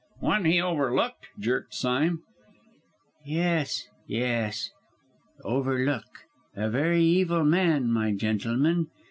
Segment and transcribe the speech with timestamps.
[0.21, 2.23] "One he overlooked?" jerked Sime.
[3.23, 4.71] "Yes, yes,
[5.43, 6.07] overlook!
[6.55, 8.87] A very evil man, my gentlemen.